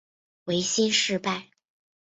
[0.45, 1.51] 维新事败。